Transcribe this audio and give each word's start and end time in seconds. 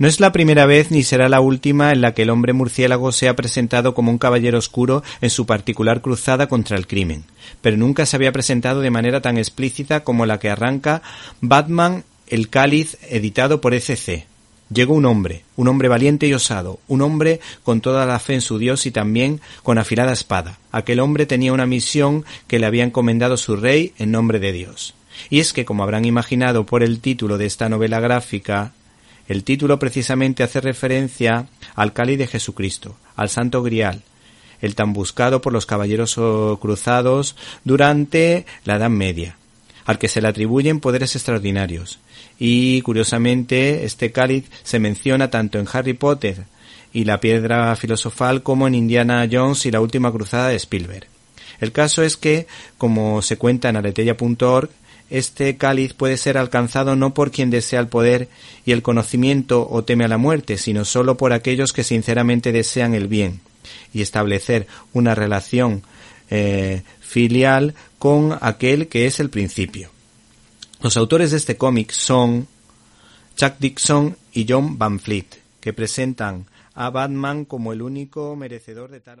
No 0.00 0.08
es 0.08 0.18
la 0.18 0.32
primera 0.32 0.64
vez 0.64 0.90
ni 0.90 1.02
será 1.02 1.28
la 1.28 1.42
última 1.42 1.92
en 1.92 2.00
la 2.00 2.14
que 2.14 2.22
el 2.22 2.30
hombre 2.30 2.54
murciélago 2.54 3.12
se 3.12 3.28
ha 3.28 3.36
presentado 3.36 3.92
como 3.92 4.10
un 4.10 4.16
caballero 4.16 4.56
oscuro 4.56 5.02
en 5.20 5.28
su 5.28 5.44
particular 5.44 6.00
cruzada 6.00 6.48
contra 6.48 6.78
el 6.78 6.86
crimen, 6.86 7.24
pero 7.60 7.76
nunca 7.76 8.06
se 8.06 8.16
había 8.16 8.32
presentado 8.32 8.80
de 8.80 8.90
manera 8.90 9.20
tan 9.20 9.36
explícita 9.36 10.02
como 10.02 10.24
la 10.24 10.38
que 10.38 10.48
arranca 10.48 11.02
Batman 11.42 12.04
el 12.28 12.48
cáliz 12.48 12.96
editado 13.10 13.60
por 13.60 13.74
ECC. 13.74 14.24
Llegó 14.72 14.94
un 14.94 15.04
hombre, 15.04 15.44
un 15.56 15.68
hombre 15.68 15.88
valiente 15.88 16.26
y 16.26 16.32
osado, 16.32 16.80
un 16.88 17.02
hombre 17.02 17.40
con 17.62 17.82
toda 17.82 18.06
la 18.06 18.18
fe 18.20 18.32
en 18.32 18.40
su 18.40 18.56
Dios 18.56 18.86
y 18.86 18.92
también 18.92 19.42
con 19.62 19.76
afilada 19.76 20.14
espada. 20.14 20.60
Aquel 20.72 21.00
hombre 21.00 21.26
tenía 21.26 21.52
una 21.52 21.66
misión 21.66 22.24
que 22.46 22.58
le 22.58 22.64
había 22.64 22.84
encomendado 22.84 23.36
su 23.36 23.54
rey 23.54 23.92
en 23.98 24.12
nombre 24.12 24.40
de 24.40 24.52
Dios. 24.52 24.94
Y 25.28 25.40
es 25.40 25.52
que, 25.52 25.66
como 25.66 25.82
habrán 25.82 26.06
imaginado 26.06 26.64
por 26.64 26.82
el 26.82 27.00
título 27.00 27.36
de 27.36 27.44
esta 27.44 27.68
novela 27.68 28.00
gráfica, 28.00 28.72
el 29.30 29.44
título 29.44 29.78
precisamente 29.78 30.42
hace 30.42 30.60
referencia 30.60 31.46
al 31.76 31.92
cáliz 31.92 32.18
de 32.18 32.26
Jesucristo, 32.26 32.96
al 33.14 33.28
Santo 33.28 33.62
Grial, 33.62 34.02
el 34.60 34.74
tan 34.74 34.92
buscado 34.92 35.40
por 35.40 35.52
los 35.52 35.66
caballeros 35.66 36.16
cruzados 36.60 37.36
durante 37.62 38.44
la 38.64 38.74
Edad 38.74 38.90
Media, 38.90 39.36
al 39.84 40.00
que 40.00 40.08
se 40.08 40.20
le 40.20 40.26
atribuyen 40.26 40.80
poderes 40.80 41.14
extraordinarios. 41.14 42.00
Y 42.40 42.82
curiosamente, 42.82 43.84
este 43.84 44.10
cáliz 44.10 44.50
se 44.64 44.80
menciona 44.80 45.30
tanto 45.30 45.60
en 45.60 45.68
Harry 45.72 45.94
Potter 45.94 46.46
y 46.92 47.04
la 47.04 47.20
piedra 47.20 47.76
filosofal 47.76 48.42
como 48.42 48.66
en 48.66 48.74
Indiana 48.74 49.28
Jones 49.30 49.64
y 49.64 49.70
la 49.70 49.80
última 49.80 50.10
cruzada 50.10 50.48
de 50.48 50.56
Spielberg. 50.56 51.06
El 51.60 51.70
caso 51.70 52.02
es 52.02 52.16
que, 52.16 52.48
como 52.78 53.22
se 53.22 53.36
cuenta 53.36 53.68
en 53.68 53.76
aretella.org, 53.76 54.70
este 55.10 55.56
cáliz 55.56 55.92
puede 55.92 56.16
ser 56.16 56.38
alcanzado 56.38 56.96
no 56.96 57.12
por 57.12 57.30
quien 57.30 57.50
desea 57.50 57.80
el 57.80 57.88
poder 57.88 58.28
y 58.64 58.72
el 58.72 58.82
conocimiento 58.82 59.68
o 59.68 59.84
teme 59.84 60.04
a 60.04 60.08
la 60.08 60.18
muerte, 60.18 60.56
sino 60.56 60.84
sólo 60.84 61.16
por 61.16 61.32
aquellos 61.32 61.72
que 61.72 61.84
sinceramente 61.84 62.52
desean 62.52 62.94
el 62.94 63.08
bien 63.08 63.40
y 63.92 64.02
establecer 64.02 64.66
una 64.92 65.14
relación 65.14 65.82
eh, 66.30 66.82
filial 67.00 67.74
con 67.98 68.38
aquel 68.40 68.88
que 68.88 69.06
es 69.06 69.18
el 69.20 69.30
principio. 69.30 69.90
Los 70.80 70.96
autores 70.96 71.32
de 71.32 71.36
este 71.36 71.56
cómic 71.56 71.90
son 71.90 72.46
Chuck 73.36 73.54
Dixon 73.58 74.16
y 74.32 74.46
John 74.48 74.78
Van 74.78 75.00
Fleet, 75.00 75.26
que 75.60 75.72
presentan 75.72 76.46
a 76.74 76.88
Batman 76.90 77.44
como 77.44 77.72
el 77.72 77.82
único 77.82 78.36
merecedor 78.36 78.90
de 78.90 79.00
tal 79.00 79.20